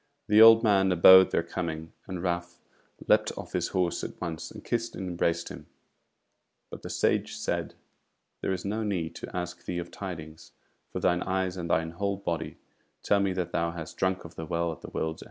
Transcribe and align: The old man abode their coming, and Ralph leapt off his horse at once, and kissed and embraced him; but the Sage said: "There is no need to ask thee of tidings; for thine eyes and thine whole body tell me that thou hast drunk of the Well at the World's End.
The 0.27 0.41
old 0.41 0.63
man 0.63 0.91
abode 0.91 1.29
their 1.29 1.43
coming, 1.43 1.93
and 2.07 2.23
Ralph 2.23 2.57
leapt 3.07 3.31
off 3.37 3.53
his 3.53 3.67
horse 3.67 4.03
at 4.03 4.19
once, 4.19 4.49
and 4.49 4.63
kissed 4.65 4.95
and 4.95 5.07
embraced 5.07 5.49
him; 5.49 5.67
but 6.71 6.81
the 6.81 6.89
Sage 6.89 7.35
said: 7.35 7.75
"There 8.41 8.51
is 8.51 8.65
no 8.65 8.81
need 8.81 9.13
to 9.17 9.37
ask 9.37 9.63
thee 9.63 9.77
of 9.77 9.91
tidings; 9.91 10.53
for 10.91 10.99
thine 11.01 11.21
eyes 11.21 11.55
and 11.55 11.69
thine 11.69 11.91
whole 11.91 12.17
body 12.17 12.57
tell 13.03 13.19
me 13.19 13.31
that 13.33 13.51
thou 13.51 13.73
hast 13.73 13.97
drunk 13.97 14.25
of 14.25 14.33
the 14.33 14.45
Well 14.47 14.71
at 14.71 14.81
the 14.81 14.89
World's 14.89 15.19
End. 15.19 15.19